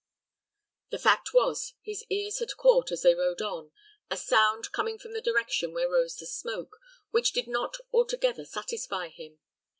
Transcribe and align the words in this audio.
The 0.89 0.97
fact 0.97 1.31
was, 1.31 1.75
his 1.83 2.03
ears 2.09 2.39
had 2.39 2.57
caught, 2.57 2.91
as 2.91 3.03
they 3.03 3.13
rode 3.13 3.39
on, 3.43 3.71
a 4.09 4.17
sound 4.17 4.71
coming 4.71 4.97
from 4.97 5.13
the 5.13 5.21
direction 5.21 5.73
where 5.75 5.87
rose 5.89 6.15
the 6.15 6.25
smoke, 6.25 6.79
which 7.11 7.33
did 7.33 7.47
not 7.47 7.77
altogether 7.93 8.45
satisfy 8.45 9.09
him. 9.09 9.37